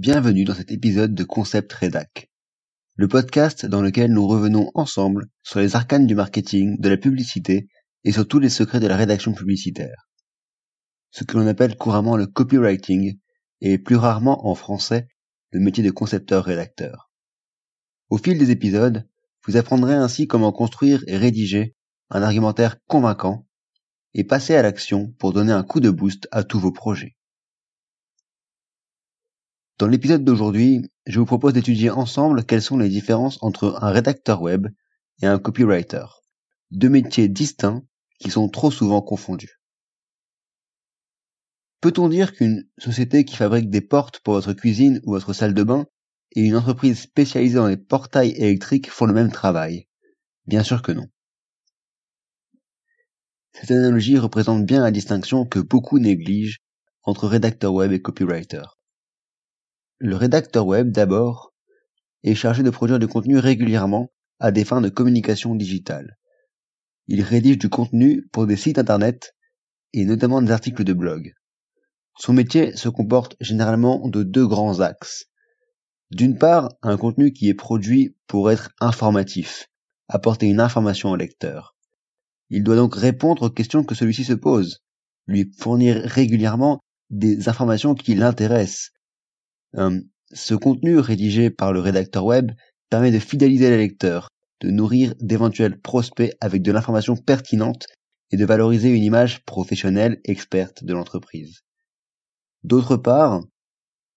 [0.00, 2.30] Bienvenue dans cet épisode de Concept Redac,
[2.94, 7.66] le podcast dans lequel nous revenons ensemble sur les arcanes du marketing, de la publicité
[8.04, 10.08] et sur tous les secrets de la rédaction publicitaire.
[11.10, 13.18] Ce que l'on appelle couramment le copywriting
[13.60, 15.08] et plus rarement en français
[15.50, 17.10] le métier de concepteur-rédacteur.
[18.08, 19.04] Au fil des épisodes,
[19.48, 21.74] vous apprendrez ainsi comment construire et rédiger
[22.10, 23.48] un argumentaire convaincant
[24.14, 27.17] et passer à l'action pour donner un coup de boost à tous vos projets.
[29.78, 34.42] Dans l'épisode d'aujourd'hui, je vous propose d'étudier ensemble quelles sont les différences entre un rédacteur
[34.42, 34.66] web
[35.22, 36.04] et un copywriter,
[36.72, 37.84] deux métiers distincts
[38.18, 39.60] qui sont trop souvent confondus.
[41.80, 45.62] Peut-on dire qu'une société qui fabrique des portes pour votre cuisine ou votre salle de
[45.62, 45.86] bain
[46.32, 49.86] et une entreprise spécialisée dans les portails électriques font le même travail?
[50.46, 51.06] Bien sûr que non.
[53.52, 56.58] Cette analogie représente bien la distinction que beaucoup négligent
[57.04, 58.77] entre rédacteur web et copywriter.
[60.00, 61.52] Le rédacteur web, d'abord,
[62.22, 66.16] est chargé de produire du contenu régulièrement à des fins de communication digitale.
[67.08, 69.34] Il rédige du contenu pour des sites internet
[69.92, 71.32] et notamment des articles de blog.
[72.16, 75.26] Son métier se comporte généralement de deux grands axes.
[76.12, 79.66] D'une part, un contenu qui est produit pour être informatif,
[80.08, 81.76] apporter une information au lecteur.
[82.50, 84.84] Il doit donc répondre aux questions que celui-ci se pose,
[85.26, 86.78] lui fournir régulièrement
[87.10, 88.90] des informations qui l'intéressent,
[89.74, 92.52] ce contenu rédigé par le rédacteur web
[92.90, 94.28] permet de fidéliser les lecteurs,
[94.60, 97.86] de nourrir d'éventuels prospects avec de l'information pertinente
[98.30, 101.62] et de valoriser une image professionnelle experte de l'entreprise.
[102.64, 103.42] D'autre part,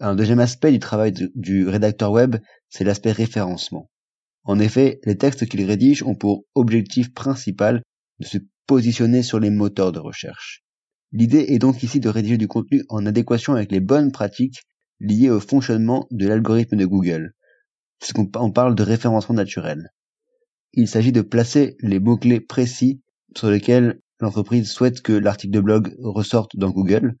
[0.00, 2.36] un deuxième aspect du travail du rédacteur web,
[2.68, 3.90] c'est l'aspect référencement.
[4.44, 7.82] En effet, les textes qu'il rédige ont pour objectif principal
[8.20, 10.62] de se positionner sur les moteurs de recherche.
[11.12, 14.62] L'idée est donc ici de rédiger du contenu en adéquation avec les bonnes pratiques
[15.00, 17.34] lié au fonctionnement de l'algorithme de Google,
[17.98, 19.92] puisqu'on parle de référencement naturel.
[20.72, 23.02] Il s'agit de placer les mots-clés précis
[23.34, 27.16] sur lesquels l'entreprise souhaite que l'article de blog ressorte dans Google,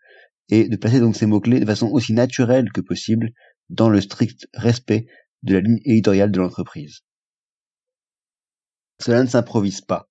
[0.48, 3.30] et de placer donc ces mots-clés de façon aussi naturelle que possible
[3.68, 5.06] dans le strict respect
[5.42, 7.00] de la ligne éditoriale de l'entreprise.
[9.00, 10.08] Cela ne s'improvise pas.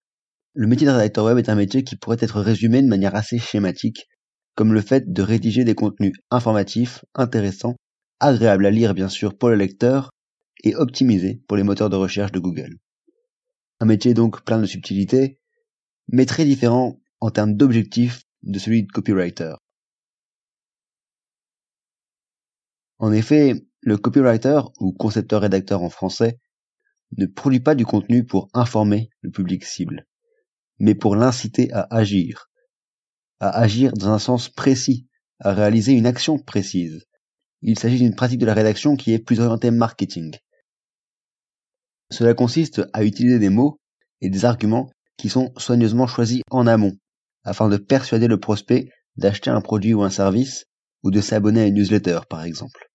[0.54, 3.40] Le métier de rédacteur web est un métier qui pourrait être résumé de manière assez
[3.40, 4.08] schématique
[4.56, 7.76] comme le fait de rédiger des contenus informatifs, intéressants,
[8.20, 10.10] agréables à lire bien sûr pour le lecteur,
[10.64, 12.78] et optimisés pour les moteurs de recherche de Google.
[13.80, 15.38] Un métier donc plein de subtilités,
[16.08, 19.56] mais très différent en termes d'objectifs de celui de copywriter.
[22.98, 26.40] En effet, le copywriter, ou concepteur-rédacteur en français,
[27.18, 30.08] ne produit pas du contenu pour informer le public cible,
[30.80, 32.50] mais pour l'inciter à agir,
[33.40, 35.08] à agir dans un sens précis,
[35.40, 37.06] à réaliser une action précise.
[37.62, 40.36] Il s'agit d'une pratique de la rédaction qui est plus orientée marketing.
[42.12, 43.80] Cela consiste à utiliser des mots
[44.22, 46.98] et des arguments qui sont soigneusement choisis en amont,
[47.44, 50.66] afin de persuader le prospect d'acheter un produit ou un service,
[51.04, 52.90] ou de s'abonner à une newsletter par exemple.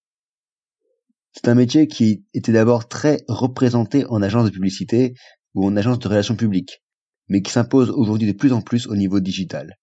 [1.32, 5.14] C'est un métier qui était d'abord très représenté en agence de publicité
[5.54, 6.82] ou en agence de relations publiques,
[7.28, 9.76] mais qui s'impose aujourd'hui de plus en plus au niveau digital.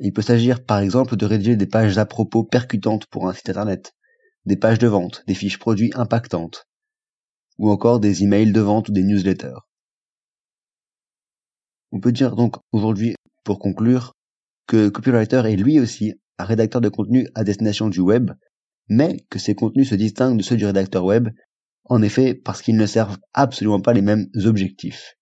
[0.00, 3.48] Il peut s'agir par exemple de rédiger des pages à propos percutantes pour un site
[3.48, 3.94] internet,
[4.44, 6.68] des pages de vente, des fiches produits impactantes,
[7.58, 9.58] ou encore des emails de vente ou des newsletters.
[11.90, 14.12] On peut dire donc aujourd'hui, pour conclure,
[14.68, 18.30] que Copywriter est lui aussi un rédacteur de contenu à destination du web,
[18.88, 21.28] mais que ses contenus se distinguent de ceux du rédacteur web,
[21.84, 25.16] en effet parce qu'ils ne servent absolument pas les mêmes objectifs.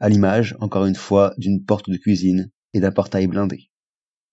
[0.00, 3.70] À l'image, encore une fois, d'une porte de cuisine et d'un portail blindé.